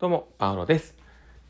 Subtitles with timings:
[0.00, 0.96] どうも、パウロです。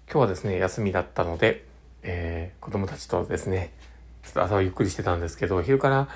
[0.06, 1.65] 今日はですね、休みだったので、
[2.02, 3.73] えー、子供たちとですね、
[4.22, 6.08] ちょっと朝はゆっくりしてたんですけど、昼から、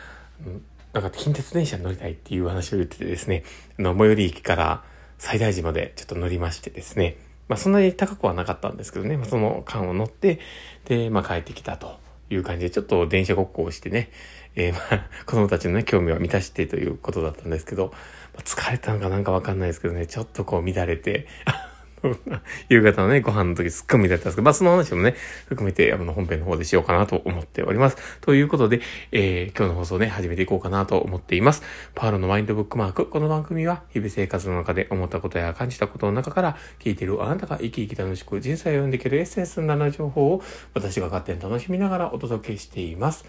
[0.92, 3.44] なんか近鉄電車に乗りたいっていう話を言っててですね、
[3.78, 4.84] あの、最寄り駅から
[5.16, 7.16] 最大寺までちょっと乗りましてですね、
[7.48, 10.38] まあそんなに高くはなかったんですけどね、まあ、その間を乗って、
[10.84, 11.98] で、まあ帰ってきたと
[12.28, 14.10] いう感じで、ちょっと電車ごっこをしてね、
[14.54, 17.86] えー、まあ子供たちのね、興味を満たしてということだったんですけど、
[18.34, 21.26] まあ疲れたのかなんかわかんないですけどね、ちょっとこう乱れて、
[22.68, 25.14] 夕方のね、ご飯の時すっごい見だったんですけど、まあその話もね、
[25.48, 27.96] 含めて、あの、本編の方でしようかなと思っております。
[28.20, 28.80] ということで、
[29.12, 31.62] えー、今日の放送ね、始めていこうかなと思っています。
[31.94, 33.06] パールのマインドブックマーク。
[33.06, 40.42] この番組は、日々生活の中で思ったことや感じたことの中から、聞いているあなたが生き生き楽しく人生を読んでいけるエッセンスなな情報を、
[40.74, 43.24] 私が勝手に楽しみながらお届けしています。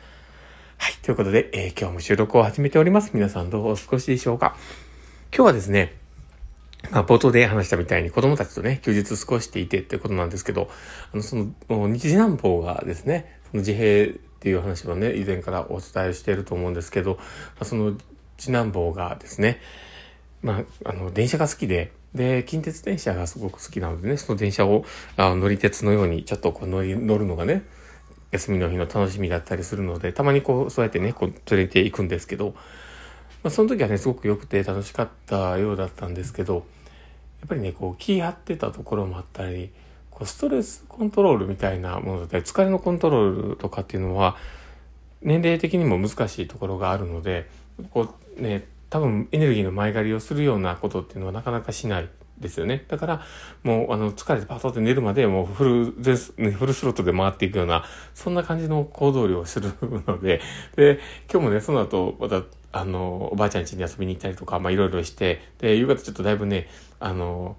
[0.78, 0.94] はい。
[1.02, 3.12] ということで、えー今日も収録を始めております。
[3.14, 4.56] 皆さんどうお過ごしでしょうか？
[5.36, 5.99] 今日はですね、
[6.92, 10.70] まあ、冒頭で話したみたいに子供たちとね、休日過ごしていてってことなんですけど、
[11.14, 11.54] あの、その、
[11.88, 17.22] 日時南方がですね、その自閉っていう話をね、以前からお伝えしていると思うんですけど、ま
[17.62, 17.96] あ、その
[18.38, 19.60] 次男坊がですね、
[20.42, 24.86] まあ、あの、電車が好きで、で、近鉄電車がすごく好きなのでね、その電車を、
[25.18, 27.64] あ乗り鉄のようにちょっとこう乗り、乗るのがね、
[28.32, 32.56] 休みの日の楽しみだったりするので、たまにこう、そうやってね、こう、連れて行くんですけど、
[33.44, 36.66] まあ、その時はね、すごく良くて楽しかったようだったんですけど、
[37.40, 39.72] やっぱりね、こう、気張ってたところもあったり、
[40.12, 44.36] こう、ストレスコントロールみたいなものだったり、疲れのコントロールとかっていうのは、
[45.22, 47.50] 年齢的にも難しいところがあるので、
[47.92, 52.86] こう、ね、多分エネルギーの前借りをするようなことっていうのはなかなかしないですよね。
[52.88, 53.22] だから、
[53.64, 60.42] もう、あの、疲れてパトって寝るまで、もうフル、スフルスロットで回っていくような、そんな感じの行動量をするので、
[60.76, 61.00] で、
[61.32, 66.68] 今日もね、その後、また、あの、おばあちゃん家に遊びに行ったりとか、まあ、いろいろして、で、夕方ちょっとだいぶね、
[67.00, 67.56] あの、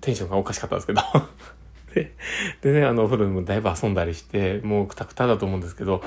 [0.00, 1.02] テンションがおかしかったんですけど、
[1.94, 2.12] で、
[2.60, 6.02] でね、あの、お風呂でもだいぶ遊んだりして、もうくたくただと思うんですけど、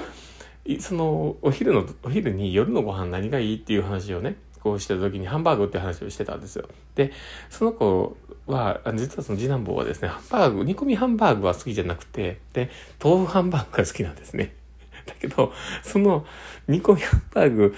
[0.80, 6.68] その、お昼の、お昼に夜のご飯何がいいっていう話をね、こうしてた時にハンバーグって話をしてたんですよ。
[6.96, 7.12] で、
[7.52, 14.56] その子は、実はその次男坊はですね、ハンバーグ、煮込みハンバーグは好きじゃなくて、で、豆腐ハンバーグが好きなんですね。
[15.06, 16.26] だけど、その
[16.68, 17.76] 煮込みハンバーグ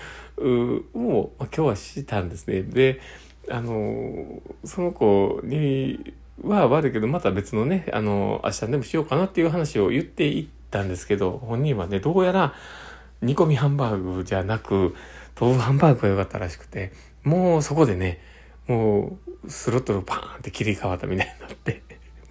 [0.94, 2.64] を、ま、今日はしたんですね。
[2.64, 3.00] で、
[3.50, 12.54] あの、その子には悪いけど、また別のね、あの、明日でもしようかなっていう話を言っていったんですけど、本人はね、どうやら
[13.22, 14.96] 煮込みハンバーグじゃなく、
[15.40, 16.92] 豆腐ハンバーグが良かったらしくて、
[17.24, 18.22] もうそこでね、
[18.68, 21.82] もうスロットルパーンって切り替わったみたいになって、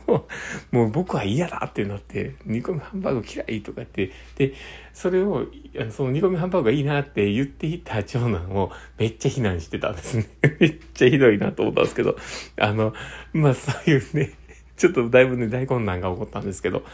[0.71, 4.55] もう、僕は嫌だってなって、煮込みハンバーグ嫌いとかって、で、
[4.93, 5.47] それを、
[5.91, 10.27] その煮込みハンバーグがいいなって言っていた長男をめっちゃ非難してたんですね。
[10.61, 12.17] めっちゃひどいなと思ったんですけど、
[12.57, 12.95] あの、
[13.33, 14.33] まあそういうね、
[14.77, 16.85] ちょっとだいぶね、大混乱が起こったんですけど、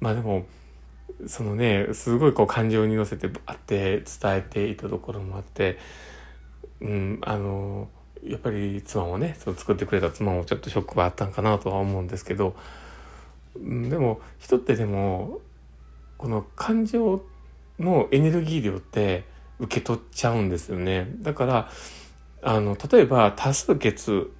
[0.00, 0.46] まあでも、
[1.26, 5.78] そのね、すごいこう感情に乗せてバーって伝えていたところもあって、
[6.80, 7.88] うん、あの、
[8.24, 12.56] やっぱり妻もね、その作ってくれた妻もちょっとショックはあったんかなとは思うんですけど、
[13.58, 15.40] ん、でも人ってでも、
[16.16, 17.22] この感情
[17.78, 19.24] のエネルギー量って
[19.60, 21.08] 受け取っちゃうんですよね。
[21.20, 21.70] だから、
[22.42, 24.30] あの、例えば多数決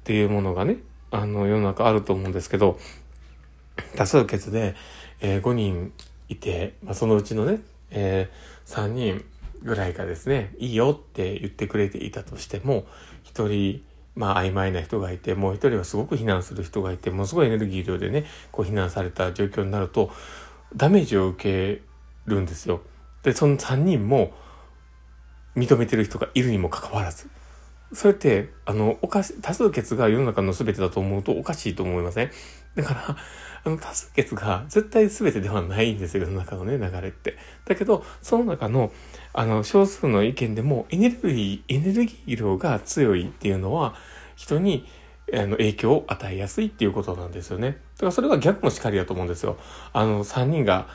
[0.00, 0.78] っていうものがね、
[1.10, 2.78] あの世の中あると思うんですけど、
[3.96, 4.74] 多数決で、
[5.20, 5.92] えー5人
[6.28, 9.24] いて、まあ、そのうちのね、えー3人
[9.62, 12.86] ぐらいがですね、いいよって言ってくれていたとしても、
[13.44, 13.84] 1人、
[14.14, 20.10] まあ曖昧な人がいて、もう一人はすごく避難する人がいて、ものすごいエネルギー量でね、こう非難された状況になると、
[20.74, 21.82] ダメージを受け
[22.26, 22.80] るんですよ。
[23.22, 24.32] で、その3人も
[25.56, 27.28] 認めてる人がいるにもかかわらず。
[27.92, 32.30] それって、あの、おかし、多数決が世の中の全てだと思うとおかしいと思いません？
[32.76, 33.16] だから、
[33.64, 37.36] あの、多数決が絶対全てではないんですよ、世の中のね、流れって。
[37.64, 38.92] だけど、その中の、
[39.32, 43.94] あの、少数の意見でも、エネルギー、エネルギー量が強いっていうのは、
[44.36, 44.86] 人に、
[45.32, 47.78] あの、影響を与えやすいっていうことなんですよね。
[47.96, 49.58] だからそれは逆もしかりだと思うんですよ。
[49.92, 50.86] あの、3人が、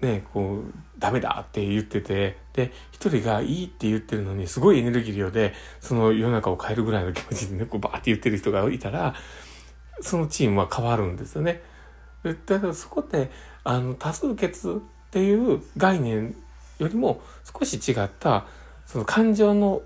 [0.00, 9.14] ね、こう、ダメだって言ってて、で、一人がいいって言ってるのに、すごいエネルギー量で、その世の中を変えるぐらいの気持ちでね、こうバーって言ってる人がいたら、
[10.00, 11.62] そのチームは変わるんですよね。
[12.22, 13.30] でだからそこで、
[13.64, 16.34] あの、多数決っていう概念
[16.78, 17.20] よりも
[17.58, 18.46] 少し違った、
[18.86, 19.82] その感情の、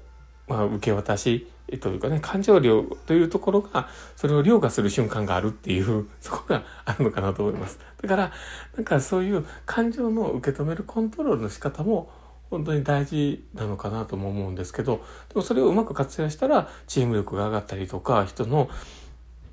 [0.49, 1.47] まあ、受け渡し
[1.81, 7.81] というかね、感情量というところが、それを凌駕する瞬間があるっていう、そこがあるのかなと思います。
[8.01, 8.33] だから、
[8.77, 12.11] なんかそういう感情の受け止めるコントロールの仕方も、
[12.51, 18.69] 本当に大事なのかなとも思うんですけど、でもそれをうまく活用したら、チーム力が上がったりとか、人の、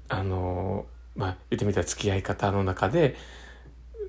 [0.09, 0.85] あの、
[1.15, 3.15] まあ、言ってみたら付き合い方の中で、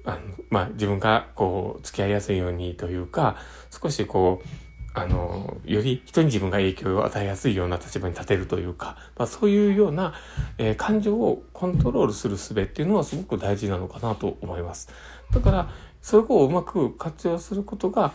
[0.05, 0.21] あの、
[0.51, 3.37] まあ、自分がこう、付き合いやすいようにというか、
[3.71, 4.49] 少しこう、
[4.97, 10.15] あの、より人に自分が影響を与えやすいような立場に立てるというか、まあ、そういうような、
[10.57, 14.89] えー、感情をコントロールする術っていうのはすごく大事なのかなと思います。
[15.33, 15.69] だから、
[16.01, 18.13] それをうまく活用することが、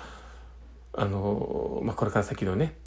[0.93, 2.77] あの、まあ、これから先のね、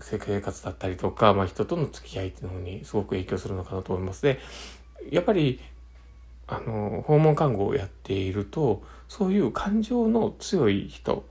[0.00, 4.22] 生活だったりとか、まあ、人との付き合いっていうのにすごく影響するのかなと思います。
[4.22, 4.38] で、
[5.10, 5.60] やっぱり、
[6.46, 11.24] あの、訪問看護をやっていると、そういう感情の強い人、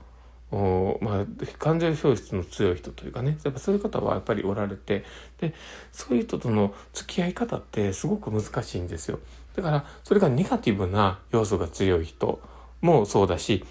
[0.52, 1.26] おまあ、
[1.58, 5.04] 感情表出の強い人というかね、やっぱそういう方はやっぱりおられて、
[5.40, 5.54] で、
[5.92, 9.18] そういう人との付き合い方ってすごく難しいんですよ。
[9.54, 12.40] だから、それがネガティブな要素が強い人
[12.80, 13.64] もそうだし、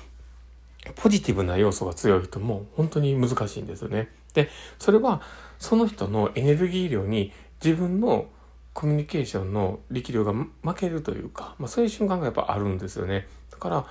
[0.95, 4.09] ポジティブな要素が強い人も本当に難しいんですよね。
[4.35, 5.21] で、それは
[5.57, 7.31] その人のエネルギー量に
[7.63, 8.27] 自分の
[8.73, 13.27] コミュニケーションの力量が負けるというか、まあそういう瞬間がやっぱあるんですよね。
[13.49, 13.85] だから、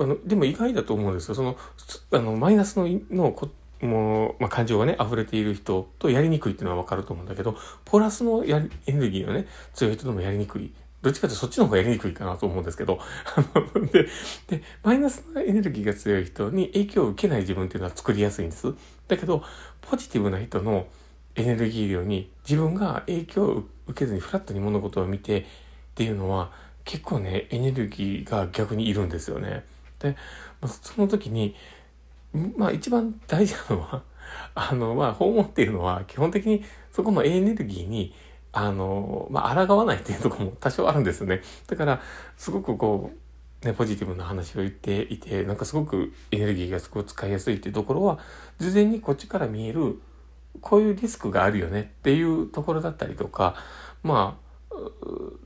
[0.00, 1.34] あの、でも意外だと思うんですよ。
[1.34, 1.56] その、
[2.10, 3.48] あの、マイナスの、のこ
[3.80, 10.72] もう、まあ、感情がね、溢れている人とやりにくいっていうのはわかると思うんだけど、プラスのやエネルギーのね、強い人でもやりにくい。
[11.02, 13.00] どっちかというとそっちの方がやりにくいかなと思うんですけど、
[13.92, 14.08] で、
[14.46, 18.72] で、マイナスのエネルギーが強い人に影響を受けない自分っていうのは作りやすいんです。
[19.08, 19.42] だけど、
[19.80, 20.86] ポジティブな人の
[21.34, 25.44] エネルギー量に自分が影響を受けずにフラットに物事を見てっ
[25.94, 26.52] ていうのは
[26.84, 29.64] 結構ね、エネルギーが逆にいるんですよね。
[29.98, 30.16] で、
[30.66, 31.54] その時に、
[32.56, 34.02] まあ一番大事なのは、
[34.54, 38.14] あの、まあ訪問っていうのは基本的にそこのエネルギーに、
[38.52, 41.42] あの、まあ抗わないっていうとこも多少あるんですよね。
[41.66, 42.00] だから、
[42.36, 43.10] すごくこ
[43.62, 48.18] う、ね、ポジティブな話を言っていて、なんかすごくエネルギーがすごく使いやすいっていうところは、
[48.58, 50.00] 事前にこっちから見える、
[50.60, 53.54] こういうリスクがあるよねっていうところだったりとか、
[54.02, 54.42] まあ、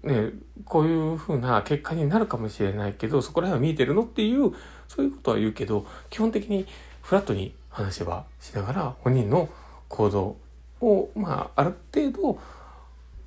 [0.06, 0.30] ね、
[0.64, 4.52] こういうふうな結果になるかもしれないけど、そこら辺は見えてるのっていう、
[4.88, 6.66] そういうことは言うけど、基本的に
[7.02, 9.48] フラットに話はしながら、本人の
[9.88, 10.36] 行動
[10.80, 12.38] を、まあ、ある程度、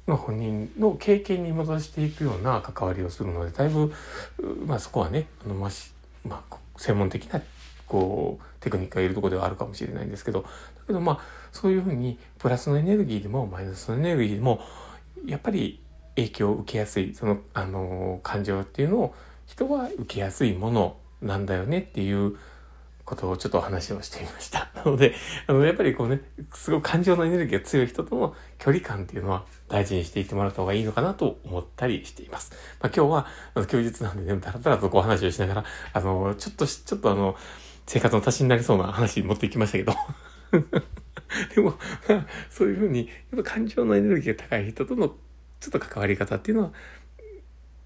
[0.10, 3.94] まあ、本人の経験に戻していくような関わりをするので、だいぶ、
[4.66, 5.94] まあ、そこはね、あの、まし、
[6.28, 7.40] まあ、専門的な、
[7.86, 10.48] こう、テクニックがいるとこではあるかもしれないんですけど、だ
[10.88, 11.20] けどまあ、
[11.52, 14.62] そういうふうに、プラスのエネルギーでも、マイナスのエネルギーでも、
[15.28, 15.80] やっぱり
[16.16, 19.16] 影響を受けやすい、その、あの、感情っていうのを
[19.46, 22.36] 人は受けやすいものなんだよねっていう
[23.10, 24.70] ことをちょっと話をしてみました。
[24.78, 25.16] なので、
[25.48, 26.22] あの、やっぱりこうね、
[26.54, 32.52] すごい感情のエネルギーが強い人との距離感っていうのは大事にしていってもらった方がいいのかなと思ったりしています。
[32.80, 35.64] まあ今日は、あの、休日なんでね、だらだらとこう話をしながら、
[35.94, 37.36] あの、ちょっと、ちょっとあの、
[37.88, 39.94] 生活の足しになりそうな話に持っていきましたけど。
[41.56, 41.78] でも、
[42.08, 45.16] まあ、そういうふうに、やっぱ感情のエネルギーが高い人とのちょ
[45.70, 46.72] っと関わり方っていうのは、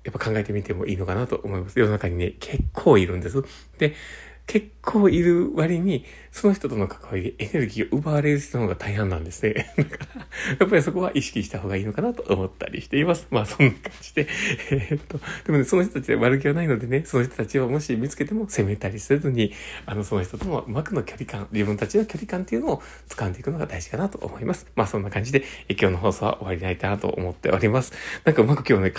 [0.04, 1.80] やっぱ考えてみてもいいのかなと思います。
[1.80, 3.42] 世の中にね、結構いるんです。
[3.78, 3.96] で、
[4.46, 9.74] 結構いる割に、その人との関わりでエネルギーを奪われる人の方が大半なんですね。
[9.78, 10.22] だから、
[10.60, 13.28] やっぱりそこは意識した方がいいのかなと思ったりしています。
[13.32, 14.28] まあそんな感じで。
[14.72, 19.54] えー、っと、でもね、その人たちは悪気はないのでね、その人たちをもし見つけても責めたりせずに、
[19.86, 24.68] あの、その人とのうまくの距離感、自分たちの距離感っていうのを掴んでいくのが大事かなと思います。
[24.76, 27.94] まあそんな感じで、今日の放送は終わりたいなと思っております。
[28.26, 28.92] なんかうまく今日ね、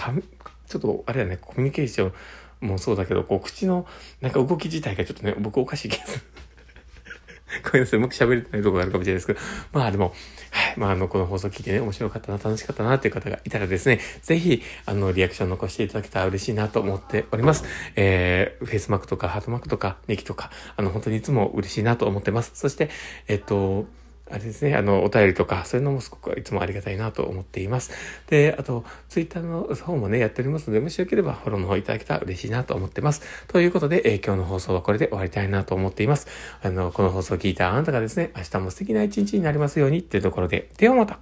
[0.66, 2.12] ちょっと、あれだね、コミュニケーション、
[2.64, 3.86] もそうだけど、こう、口の、
[4.20, 6.24] なんか動き自体がちょっとね、僕おかしい気がする。
[7.62, 9.40] ごめんなさい、うまく喋れてないところがあるかもしれないですけど、
[9.72, 10.12] まあでも、
[10.50, 17.64] はい、まああの、この放送聞いてね、面白かったな、楽しかったなっていう方がいたらですね、ぜひ、あの、リアクション残していただけたら嬉しいなと思っております。
[17.96, 22.52] えー、フェイスマークとか、ハートマークとか、ネギとか、あの、本当にいつも嬉しいなと思ってます。
[22.54, 22.90] そして、
[23.28, 23.86] えっと、
[24.30, 27.90] あれですね、あの、お便りとか、そういうのもすごくいつもありがたいなと思っています。
[28.28, 33.20] で、あと、ツイッターの方もね、やっておりますので、もしよければフォローの方いただけたら嬉しいなと思ってます。
[33.48, 36.26] ということで、えー、今日の放送はこれで終わりたいなと思っています。
[36.62, 41.18] あの、この放送を聞いたあなたがですね、明日も素敵な一日になりますようにっていうところで、ではまた